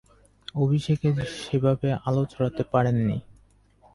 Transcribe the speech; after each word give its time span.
অভিষেকে 0.55 1.07
সেভাবে 1.37 1.89
আলো 2.07 2.23
ছড়াতে 2.31 2.63
পারেননি। 2.73 3.17